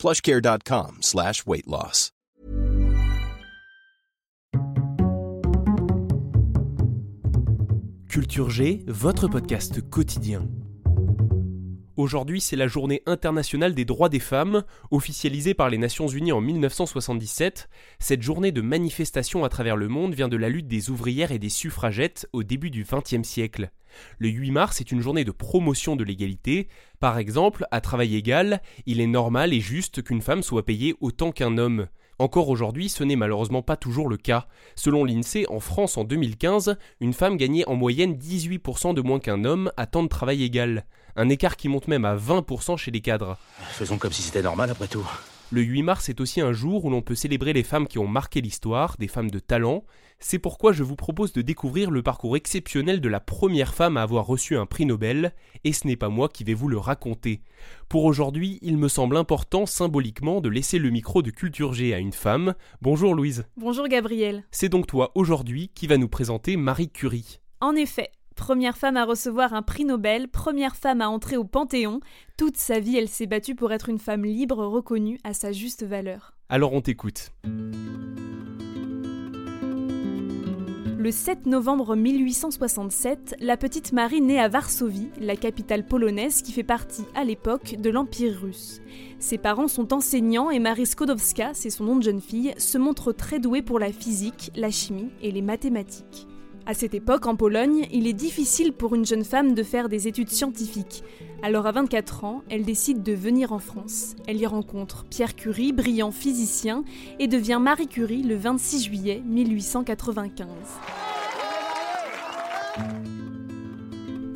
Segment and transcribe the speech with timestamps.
[0.00, 2.10] plushcare.com slash weight loss.
[8.08, 10.59] Culture G, votre podcast quotidien.
[12.00, 16.40] Aujourd'hui, c'est la journée internationale des droits des femmes, officialisée par les Nations Unies en
[16.40, 17.68] 1977.
[17.98, 21.38] Cette journée de manifestation à travers le monde vient de la lutte des ouvrières et
[21.38, 23.70] des suffragettes au début du XXe siècle.
[24.18, 26.68] Le 8 mars est une journée de promotion de l'égalité.
[27.00, 31.32] Par exemple, à travail égal, il est normal et juste qu'une femme soit payée autant
[31.32, 31.86] qu'un homme.
[32.18, 34.46] Encore aujourd'hui, ce n'est malheureusement pas toujours le cas.
[34.74, 39.44] Selon l'INSEE, en France en 2015, une femme gagnait en moyenne 18% de moins qu'un
[39.44, 40.86] homme à temps de travail égal.
[41.20, 43.36] Un écart qui monte même à 20% chez les cadres.
[43.72, 45.06] Faisons comme si c'était normal après tout.
[45.50, 48.06] Le 8 mars est aussi un jour où l'on peut célébrer les femmes qui ont
[48.06, 49.84] marqué l'histoire, des femmes de talent.
[50.18, 54.02] C'est pourquoi je vous propose de découvrir le parcours exceptionnel de la première femme à
[54.02, 57.42] avoir reçu un prix Nobel, et ce n'est pas moi qui vais vous le raconter.
[57.90, 61.98] Pour aujourd'hui, il me semble important symboliquement de laisser le micro de Culture G à
[61.98, 62.54] une femme.
[62.80, 63.44] Bonjour Louise.
[63.58, 64.44] Bonjour Gabriel.
[64.52, 67.40] C'est donc toi aujourd'hui qui va nous présenter Marie Curie.
[67.60, 68.10] En effet,
[68.50, 72.00] Première femme à recevoir un prix Nobel, première femme à entrer au Panthéon,
[72.36, 75.84] toute sa vie elle s'est battue pour être une femme libre reconnue à sa juste
[75.84, 76.34] valeur.
[76.48, 77.30] Alors on t'écoute.
[80.98, 86.64] Le 7 novembre 1867, la petite Marie naît à Varsovie, la capitale polonaise qui fait
[86.64, 88.82] partie à l'époque de l'Empire russe.
[89.20, 93.12] Ses parents sont enseignants et Marie Skodowska, c'est son nom de jeune fille, se montre
[93.12, 96.26] très douée pour la physique, la chimie et les mathématiques.
[96.66, 100.08] À cette époque, en Pologne, il est difficile pour une jeune femme de faire des
[100.08, 101.02] études scientifiques.
[101.42, 104.14] Alors à 24 ans, elle décide de venir en France.
[104.26, 106.84] Elle y rencontre Pierre Curie, brillant physicien,
[107.18, 110.46] et devient Marie Curie le 26 juillet 1895.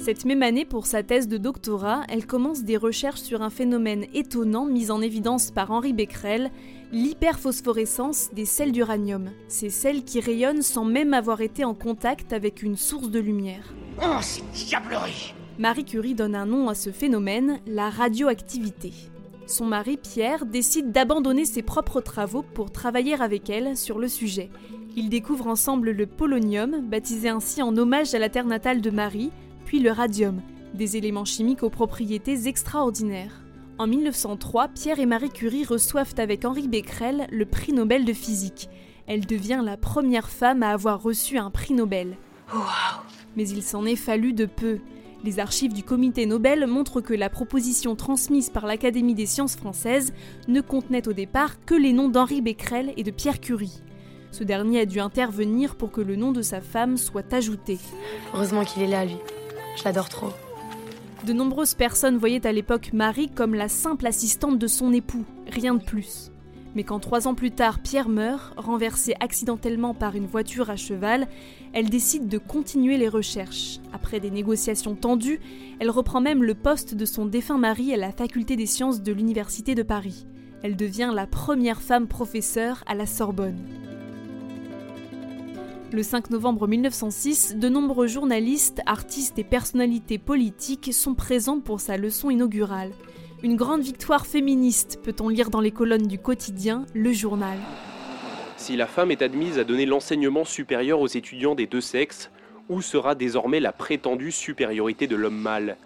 [0.05, 4.05] Cette même année, pour sa thèse de doctorat, elle commence des recherches sur un phénomène
[4.13, 6.51] étonnant mis en évidence par Henri Becquerel,
[6.93, 9.31] l'hyperphosphorescence des sels d'uranium.
[9.49, 13.73] Ces sels qui rayonnent sans même avoir été en contact avec une source de lumière.
[13.99, 18.93] Oh, c'est diablerie Marie Curie donne un nom à ce phénomène, la radioactivité.
[19.47, 24.51] Son mari Pierre décide d'abandonner ses propres travaux pour travailler avec elle sur le sujet.
[24.97, 29.31] Ils découvrent ensemble le polonium, baptisé ainsi en hommage à la terre natale de Marie,
[29.65, 30.41] puis le radium,
[30.75, 33.45] des éléments chimiques aux propriétés extraordinaires.
[33.79, 38.69] En 1903, Pierre et Marie Curie reçoivent avec Henri Becquerel le prix Nobel de physique.
[39.07, 42.17] Elle devient la première femme à avoir reçu un prix Nobel.
[43.37, 44.79] Mais il s'en est fallu de peu.
[45.25, 50.13] Les archives du comité Nobel montrent que la proposition transmise par l'Académie des sciences françaises
[50.49, 53.83] ne contenait au départ que les noms d'Henri Becquerel et de Pierre Curie.
[54.31, 57.79] Ce dernier a dû intervenir pour que le nom de sa femme soit ajouté.
[58.35, 59.17] Heureusement qu'il est là, lui.
[59.77, 60.33] Je l'adore trop.
[61.27, 65.75] De nombreuses personnes voyaient à l'époque Marie comme la simple assistante de son époux, rien
[65.75, 66.31] de plus.
[66.75, 71.29] Mais quand trois ans plus tard Pierre meurt, renversé accidentellement par une voiture à cheval,
[71.73, 73.79] elle décide de continuer les recherches.
[73.93, 75.41] Après des négociations tendues,
[75.79, 79.13] elle reprend même le poste de son défunt mari à la faculté des sciences de
[79.13, 80.27] l'Université de Paris.
[80.63, 83.59] Elle devient la première femme professeure à la Sorbonne.
[85.95, 91.97] Le 5 novembre 1906, de nombreux journalistes, artistes et personnalités politiques sont présents pour sa
[91.97, 92.91] leçon inaugurale.
[93.45, 97.57] Une grande victoire féministe, peut-on lire dans les colonnes du quotidien Le Journal.
[98.57, 102.33] Si la femme est admise à donner l'enseignement supérieur aux étudiants des deux sexes,
[102.69, 105.77] où sera désormais la prétendue supériorité de l'homme mâle?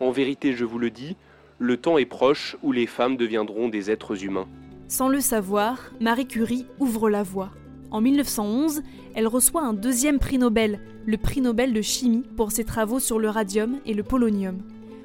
[0.00, 1.14] En vérité, je vous le dis,
[1.58, 4.48] le temps est proche où les femmes deviendront des êtres humains.
[4.88, 7.50] Sans le savoir, Marie Curie ouvre la voie.
[7.90, 8.82] En 1911,
[9.14, 13.18] elle reçoit un deuxième prix Nobel, le prix Nobel de chimie, pour ses travaux sur
[13.18, 14.58] le radium et le polonium.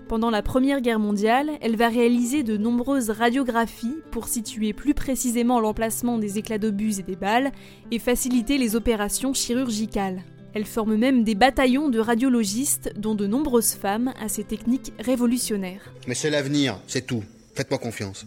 [0.09, 5.61] Pendant la Première Guerre mondiale, elle va réaliser de nombreuses radiographies pour situer plus précisément
[5.61, 7.51] l'emplacement des éclats d'obus et des balles
[7.89, 10.21] et faciliter les opérations chirurgicales.
[10.53, 15.93] Elle forme même des bataillons de radiologistes, dont de nombreuses femmes, à ces techniques révolutionnaires.
[16.07, 17.23] Mais c'est l'avenir, c'est tout.
[17.55, 18.25] Faites-moi confiance.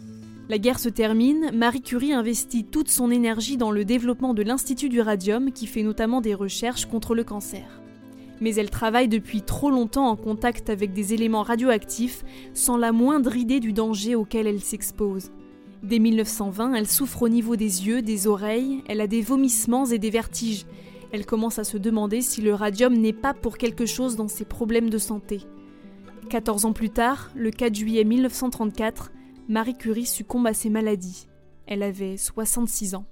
[0.49, 4.87] La guerre se termine, Marie Curie investit toute son énergie dans le développement de l'Institut
[4.87, 7.81] du radium qui fait notamment des recherches contre le cancer.
[8.39, 12.23] Mais elle travaille depuis trop longtemps en contact avec des éléments radioactifs
[12.53, 15.31] sans la moindre idée du danger auquel elle s'expose.
[15.83, 19.99] Dès 1920, elle souffre au niveau des yeux, des oreilles, elle a des vomissements et
[19.99, 20.65] des vertiges.
[21.11, 24.45] Elle commence à se demander si le radium n'est pas pour quelque chose dans ses
[24.45, 25.41] problèmes de santé.
[26.29, 29.11] 14 ans plus tard, le 4 juillet 1934,
[29.49, 31.27] Marie Curie succombe à ses maladies.
[31.67, 33.05] Elle avait 66 ans.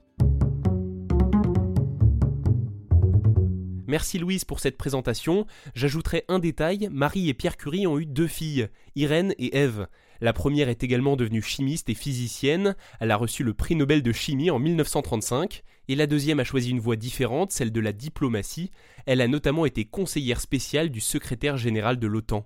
[3.88, 5.46] Merci Louise pour cette présentation.
[5.76, 8.68] J'ajouterai un détail, Marie et Pierre Curie ont eu deux filles,
[8.98, 9.88] Irène et Ève.
[10.20, 14.12] La première est également devenue chimiste et physicienne, elle a reçu le prix Nobel de
[14.12, 18.72] chimie en 1935, et la deuxième a choisi une voie différente, celle de la diplomatie,
[19.06, 22.46] elle a notamment été conseillère spéciale du secrétaire général de l'OTAN.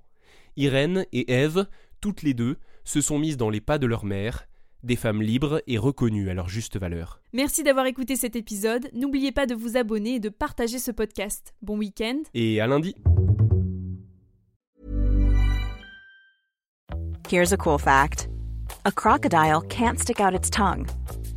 [0.57, 1.67] Irène et Ève,
[2.01, 2.57] toutes les deux,
[2.89, 4.47] se sont mises dans les pas de leur mère,
[4.81, 7.21] des femmes libres et reconnues à leur juste valeur.
[7.33, 8.89] Merci d'avoir écouté cet épisode.
[8.93, 11.53] N'oubliez pas de vous abonner et de partager ce podcast.
[11.61, 12.23] Bon week-end.
[12.33, 12.95] Et à lundi.
[17.29, 18.27] Here's a cool fact
[18.85, 20.87] a crocodile can't stick out its tongue.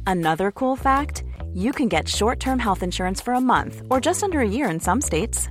[0.06, 4.22] Another cool fact you can get short term health insurance for a month or just
[4.22, 5.50] under a year in some states.